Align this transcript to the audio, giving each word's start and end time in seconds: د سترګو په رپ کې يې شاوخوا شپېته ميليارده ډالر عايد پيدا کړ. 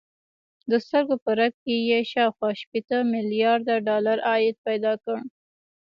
د 0.71 0.73
سترګو 0.85 1.15
په 1.23 1.31
رپ 1.39 1.53
کې 1.63 1.75
يې 1.89 1.99
شاوخوا 2.11 2.49
شپېته 2.61 2.97
ميليارده 3.13 3.75
ډالر 3.87 4.17
عايد 4.29 4.55
پيدا 4.67 4.93
کړ. 5.03 5.17